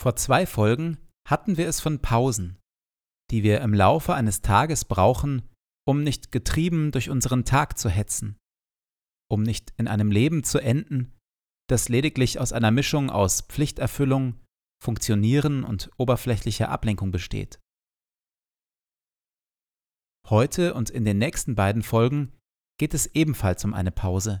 Vor 0.00 0.16
zwei 0.16 0.46
Folgen 0.46 0.96
hatten 1.28 1.58
wir 1.58 1.68
es 1.68 1.82
von 1.82 2.00
Pausen, 2.00 2.58
die 3.30 3.42
wir 3.42 3.60
im 3.60 3.74
Laufe 3.74 4.14
eines 4.14 4.40
Tages 4.40 4.86
brauchen, 4.86 5.46
um 5.86 6.02
nicht 6.02 6.32
getrieben 6.32 6.90
durch 6.90 7.10
unseren 7.10 7.44
Tag 7.44 7.76
zu 7.76 7.90
hetzen, 7.90 8.38
um 9.30 9.42
nicht 9.42 9.74
in 9.76 9.88
einem 9.88 10.10
Leben 10.10 10.42
zu 10.42 10.58
enden, 10.58 11.12
das 11.68 11.90
lediglich 11.90 12.40
aus 12.40 12.54
einer 12.54 12.70
Mischung 12.70 13.10
aus 13.10 13.42
Pflichterfüllung, 13.42 14.40
Funktionieren 14.82 15.64
und 15.64 15.90
oberflächlicher 15.98 16.70
Ablenkung 16.70 17.10
besteht. 17.10 17.60
Heute 20.30 20.72
und 20.72 20.88
in 20.88 21.04
den 21.04 21.18
nächsten 21.18 21.54
beiden 21.54 21.82
Folgen 21.82 22.32
geht 22.78 22.94
es 22.94 23.06
ebenfalls 23.14 23.66
um 23.66 23.74
eine 23.74 23.90
Pause. 23.90 24.40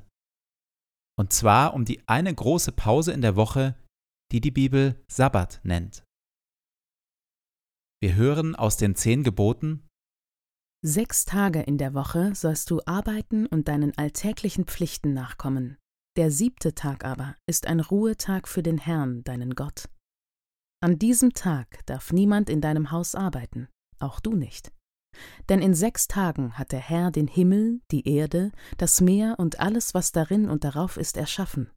Und 1.18 1.34
zwar 1.34 1.74
um 1.74 1.84
die 1.84 2.08
eine 2.08 2.34
große 2.34 2.72
Pause 2.72 3.12
in 3.12 3.20
der 3.20 3.36
Woche, 3.36 3.76
die 4.32 4.40
die 4.40 4.50
Bibel 4.50 5.02
Sabbat 5.08 5.60
nennt. 5.64 6.04
Wir 8.02 8.14
hören 8.14 8.54
aus 8.54 8.76
den 8.76 8.94
zehn 8.94 9.24
Geboten 9.24 9.86
Sechs 10.82 11.26
Tage 11.26 11.60
in 11.60 11.76
der 11.76 11.92
Woche 11.92 12.34
sollst 12.34 12.70
du 12.70 12.80
arbeiten 12.86 13.44
und 13.44 13.68
deinen 13.68 13.96
alltäglichen 13.98 14.64
Pflichten 14.64 15.12
nachkommen. 15.12 15.76
Der 16.16 16.30
siebte 16.30 16.74
Tag 16.74 17.04
aber 17.04 17.36
ist 17.46 17.66
ein 17.66 17.80
Ruhetag 17.80 18.48
für 18.48 18.62
den 18.62 18.78
Herrn, 18.78 19.22
deinen 19.24 19.54
Gott. 19.54 19.90
An 20.82 20.98
diesem 20.98 21.34
Tag 21.34 21.84
darf 21.84 22.12
niemand 22.12 22.48
in 22.48 22.62
deinem 22.62 22.90
Haus 22.90 23.14
arbeiten, 23.14 23.68
auch 23.98 24.20
du 24.20 24.34
nicht. 24.34 24.72
Denn 25.50 25.60
in 25.60 25.74
sechs 25.74 26.08
Tagen 26.08 26.56
hat 26.56 26.72
der 26.72 26.80
Herr 26.80 27.10
den 27.10 27.26
Himmel, 27.26 27.82
die 27.90 28.08
Erde, 28.08 28.50
das 28.78 29.02
Meer 29.02 29.34
und 29.38 29.60
alles, 29.60 29.92
was 29.92 30.12
darin 30.12 30.48
und 30.48 30.64
darauf 30.64 30.96
ist, 30.96 31.18
erschaffen 31.18 31.70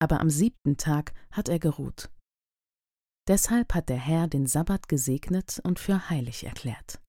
aber 0.00 0.20
am 0.20 0.30
siebten 0.30 0.76
Tag 0.76 1.14
hat 1.30 1.48
er 1.48 1.58
geruht. 1.58 2.10
Deshalb 3.26 3.74
hat 3.74 3.88
der 3.88 3.98
Herr 3.98 4.28
den 4.28 4.46
Sabbat 4.46 4.88
gesegnet 4.88 5.60
und 5.64 5.78
für 5.78 6.10
heilig 6.10 6.44
erklärt. 6.44 7.00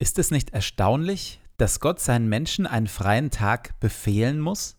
Ist 0.00 0.18
es 0.18 0.30
nicht 0.30 0.50
erstaunlich, 0.50 1.40
dass 1.58 1.78
Gott 1.78 2.00
seinen 2.00 2.28
Menschen 2.28 2.66
einen 2.66 2.88
freien 2.88 3.30
Tag 3.30 3.78
befehlen 3.80 4.40
muss? 4.40 4.78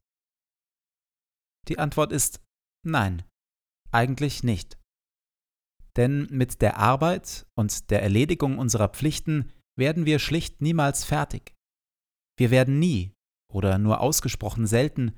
Die 1.68 1.78
Antwort 1.78 2.12
ist 2.12 2.44
nein, 2.84 3.24
eigentlich 3.92 4.44
nicht. 4.44 4.80
Denn 5.96 6.28
mit 6.32 6.62
der 6.62 6.78
Arbeit 6.78 7.46
und 7.56 7.92
der 7.92 8.02
Erledigung 8.02 8.58
unserer 8.58 8.90
Pflichten 8.90 9.52
werden 9.78 10.06
wir 10.06 10.20
schlicht 10.20 10.62
niemals 10.62 11.06
fertig. 11.06 11.54
Wir 12.38 12.50
werden 12.50 12.80
nie 12.80 13.14
oder 13.52 13.78
nur 13.78 14.02
ausgesprochen 14.02 14.68
selten 14.68 15.14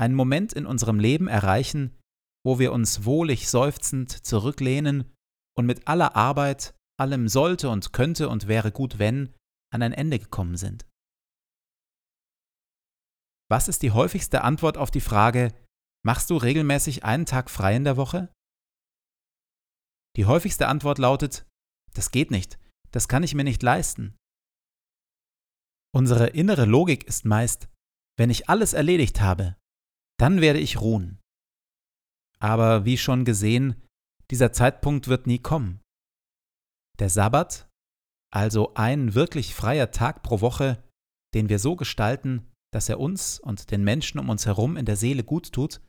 einen 0.00 0.14
Moment 0.14 0.52
in 0.52 0.66
unserem 0.66 0.98
Leben 0.98 1.28
erreichen, 1.28 1.96
wo 2.44 2.58
wir 2.58 2.72
uns 2.72 3.04
wohlig 3.04 3.48
seufzend 3.48 4.10
zurücklehnen 4.10 5.12
und 5.56 5.66
mit 5.66 5.86
aller 5.86 6.16
Arbeit, 6.16 6.74
allem 6.98 7.28
sollte 7.28 7.68
und 7.68 7.92
könnte 7.92 8.28
und 8.28 8.48
wäre 8.48 8.72
gut 8.72 8.98
wenn, 8.98 9.34
an 9.72 9.82
ein 9.82 9.92
Ende 9.92 10.18
gekommen 10.18 10.56
sind. 10.56 10.86
Was 13.50 13.68
ist 13.68 13.82
die 13.82 13.90
häufigste 13.90 14.42
Antwort 14.42 14.76
auf 14.78 14.90
die 14.90 15.00
Frage, 15.00 15.52
machst 16.04 16.30
du 16.30 16.36
regelmäßig 16.36 17.04
einen 17.04 17.26
Tag 17.26 17.50
frei 17.50 17.76
in 17.76 17.84
der 17.84 17.96
Woche? 17.96 18.32
Die 20.16 20.26
häufigste 20.26 20.68
Antwort 20.68 20.98
lautet, 20.98 21.46
das 21.94 22.10
geht 22.10 22.30
nicht, 22.30 22.58
das 22.90 23.08
kann 23.08 23.22
ich 23.22 23.34
mir 23.34 23.44
nicht 23.44 23.62
leisten. 23.62 24.16
Unsere 25.94 26.28
innere 26.28 26.64
Logik 26.64 27.04
ist 27.04 27.26
meist, 27.26 27.68
wenn 28.18 28.30
ich 28.30 28.48
alles 28.48 28.72
erledigt 28.72 29.20
habe, 29.20 29.56
dann 30.18 30.40
werde 30.40 30.58
ich 30.58 30.80
ruhen. 30.80 31.20
Aber 32.38 32.84
wie 32.84 32.96
schon 32.96 33.24
gesehen, 33.24 33.82
dieser 34.30 34.52
Zeitpunkt 34.52 35.08
wird 35.08 35.26
nie 35.26 35.38
kommen. 35.38 35.80
Der 36.98 37.10
Sabbat, 37.10 37.68
also 38.32 38.72
ein 38.74 39.14
wirklich 39.14 39.54
freier 39.54 39.90
Tag 39.90 40.22
pro 40.22 40.40
Woche, 40.40 40.82
den 41.34 41.48
wir 41.48 41.58
so 41.58 41.76
gestalten, 41.76 42.50
dass 42.72 42.88
er 42.88 42.98
uns 42.98 43.38
und 43.38 43.70
den 43.70 43.84
Menschen 43.84 44.18
um 44.18 44.30
uns 44.30 44.46
herum 44.46 44.76
in 44.76 44.86
der 44.86 44.96
Seele 44.96 45.24
gut 45.24 45.52
tut, 45.52 45.82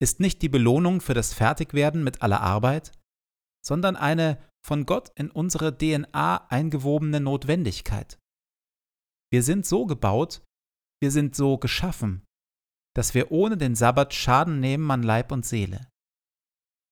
ist 0.00 0.20
nicht 0.20 0.42
die 0.42 0.48
Belohnung 0.48 1.00
für 1.00 1.14
das 1.14 1.32
Fertigwerden 1.32 2.02
mit 2.02 2.22
aller 2.22 2.40
Arbeit, 2.40 2.92
sondern 3.64 3.96
eine 3.96 4.38
von 4.64 4.84
Gott 4.84 5.10
in 5.14 5.30
unsere 5.30 5.76
DNA 5.76 6.48
eingewobene 6.48 7.20
Notwendigkeit. 7.20 8.18
Wir 9.36 9.42
sind 9.42 9.66
so 9.66 9.84
gebaut, 9.84 10.42
wir 10.98 11.10
sind 11.10 11.36
so 11.36 11.58
geschaffen, 11.58 12.24
dass 12.94 13.12
wir 13.12 13.30
ohne 13.30 13.58
den 13.58 13.74
Sabbat 13.74 14.14
Schaden 14.14 14.60
nehmen 14.60 14.90
an 14.90 15.02
Leib 15.02 15.30
und 15.30 15.44
Seele. 15.44 15.90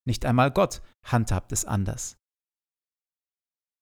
Nicht 0.07 0.27
einmal 0.27 0.51
Gott 0.51 0.83
handhabt 1.07 1.53
es 1.53 1.65
anders. 1.65 2.19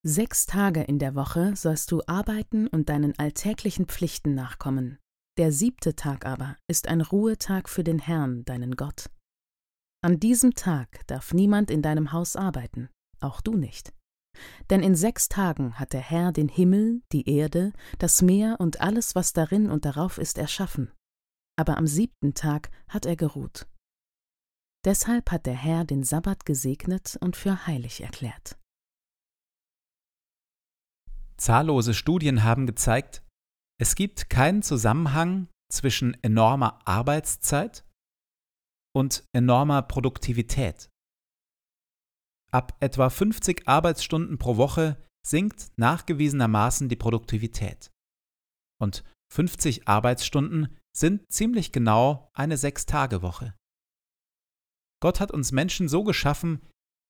Sechs 0.06 0.46
Tage 0.46 0.84
in 0.84 1.00
der 1.00 1.16
Woche 1.16 1.56
sollst 1.56 1.90
du 1.90 2.02
arbeiten 2.06 2.68
und 2.68 2.88
deinen 2.88 3.18
alltäglichen 3.18 3.86
Pflichten 3.86 4.36
nachkommen. 4.36 5.00
Der 5.38 5.50
siebte 5.50 5.96
Tag 5.96 6.24
aber 6.24 6.56
ist 6.68 6.86
ein 6.86 7.00
Ruhetag 7.00 7.68
für 7.68 7.82
den 7.82 7.98
Herrn, 7.98 8.44
deinen 8.44 8.76
Gott. 8.76 9.10
An 10.04 10.20
diesem 10.20 10.54
Tag 10.54 11.04
darf 11.08 11.34
niemand 11.34 11.68
in 11.68 11.82
deinem 11.82 12.12
Haus 12.12 12.36
arbeiten, 12.36 12.90
auch 13.18 13.40
du 13.40 13.56
nicht. 13.56 13.92
Denn 14.70 14.82
in 14.82 14.94
sechs 14.94 15.29
Tagen 15.29 15.79
hat 15.79 15.93
der 15.93 16.00
Herr 16.00 16.32
den 16.32 16.49
Himmel, 16.49 17.02
die 17.12 17.29
Erde, 17.29 17.73
das 17.99 18.23
Meer 18.23 18.56
und 18.58 18.81
alles, 18.81 19.14
was 19.14 19.32
darin 19.32 19.70
und 19.70 19.84
darauf 19.84 20.19
ist, 20.19 20.38
erschaffen. 20.38 20.90
Aber 21.58 21.76
am 21.76 21.87
siebten 21.87 22.34
Tag 22.34 22.70
hat 22.88 23.06
er 23.06 23.17
geruht. 23.17 23.67
Deshalb 24.84 25.31
hat 25.31 25.46
der 25.46 25.55
Herr 25.55 25.84
den 25.84 26.02
Sabbat 26.02 26.44
gesegnet 26.44 27.17
und 27.20 27.37
für 27.37 27.67
heilig 27.67 28.00
erklärt. 28.00 28.58
Zahllose 31.37 31.94
Studien 31.94 32.43
haben 32.43 32.67
gezeigt, 32.67 33.23
es 33.81 33.94
gibt 33.94 34.31
keinen 34.31 34.62
Zusammenhang 34.62 35.49
zwischen 35.73 36.17
enormer 36.23 36.79
Arbeitszeit 36.87 37.84
und 38.94 39.25
enormer 39.32 39.82
Produktivität. 39.82 40.91
Ab 42.52 42.76
etwa 42.81 43.08
50 43.08 43.66
Arbeitsstunden 43.66 44.38
pro 44.38 44.56
Woche 44.56 45.02
sinkt 45.26 45.72
nachgewiesenermaßen 45.76 46.88
die 46.88 46.96
Produktivität. 46.96 47.90
Und 48.81 49.04
50 49.32 49.88
Arbeitsstunden 49.88 50.76
sind 50.94 51.32
ziemlich 51.32 51.72
genau 51.72 52.31
eine 52.34 52.58
Sechs-Tage-Woche. 52.58 53.54
Gott 55.00 55.20
hat 55.20 55.31
uns 55.31 55.52
Menschen 55.52 55.88
so 55.88 56.04
geschaffen, 56.04 56.60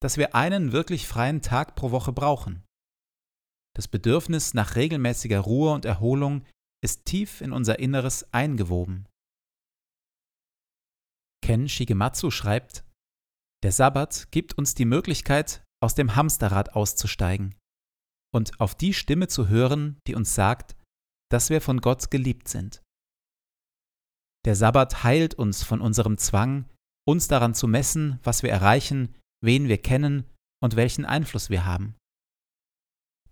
dass 0.01 0.17
wir 0.17 0.33
einen 0.33 0.71
wirklich 0.71 1.07
freien 1.07 1.41
Tag 1.41 1.75
pro 1.75 1.91
Woche 1.91 2.13
brauchen. 2.13 2.63
Das 3.75 3.87
Bedürfnis 3.87 4.53
nach 4.53 4.75
regelmäßiger 4.75 5.39
Ruhe 5.39 5.73
und 5.73 5.83
Erholung 5.83 6.45
ist 6.81 7.05
tief 7.05 7.41
in 7.41 7.51
unser 7.51 7.79
Inneres 7.79 8.31
eingewoben. 8.33 9.07
Ken 11.41 11.67
Shigematsu 11.67 12.31
schreibt, 12.31 12.85
der 13.63 13.71
Sabbat 13.71 14.29
gibt 14.31 14.57
uns 14.57 14.75
die 14.75 14.85
Möglichkeit, 14.85 15.63
aus 15.81 15.95
dem 15.95 16.15
Hamsterrad 16.15 16.75
auszusteigen 16.75 17.55
und 18.33 18.59
auf 18.59 18.75
die 18.75 18.93
Stimme 18.93 19.27
zu 19.27 19.47
hören, 19.47 19.99
die 20.05 20.15
uns 20.15 20.35
sagt, 20.35 20.75
dass 21.31 21.49
wir 21.49 21.61
von 21.61 21.79
Gott 21.79 22.11
geliebt 22.11 22.47
sind. 22.47 22.83
Der 24.45 24.55
Sabbat 24.55 25.03
heilt 25.03 25.35
uns 25.35 25.63
von 25.63 25.79
unserem 25.79 26.17
Zwang, 26.17 26.69
uns 27.07 27.27
daran 27.27 27.53
zu 27.53 27.67
messen, 27.67 28.19
was 28.23 28.43
wir 28.43 28.51
erreichen, 28.51 29.15
wen 29.41 29.69
wir 29.69 29.77
kennen 29.77 30.29
und 30.61 30.75
welchen 30.75 31.05
Einfluss 31.05 31.49
wir 31.49 31.65
haben. 31.65 31.95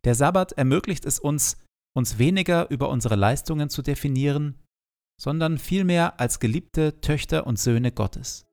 Der 0.05 0.15
Sabbat 0.15 0.53
ermöglicht 0.53 1.05
es 1.05 1.19
uns, 1.19 1.57
uns 1.93 2.17
weniger 2.17 2.69
über 2.69 2.89
unsere 2.89 3.15
Leistungen 3.15 3.69
zu 3.69 3.81
definieren, 3.81 4.59
sondern 5.19 5.57
vielmehr 5.57 6.19
als 6.19 6.39
geliebte 6.39 7.01
Töchter 7.01 7.45
und 7.45 7.59
Söhne 7.59 7.91
Gottes. 7.91 8.45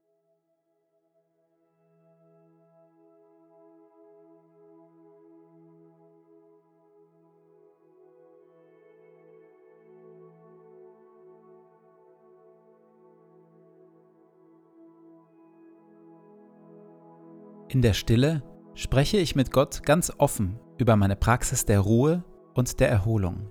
In 17.69 17.83
der 17.83 17.93
Stille 17.93 18.43
spreche 18.75 19.19
ich 19.19 19.37
mit 19.37 19.53
Gott 19.53 19.83
ganz 19.83 20.11
offen 20.17 20.59
über 20.79 20.97
meine 20.97 21.17
Praxis 21.17 21.67
der 21.67 21.81
Ruhe 21.81 22.25
und 22.55 22.81
der 22.81 22.89
Erholung. 22.89 23.51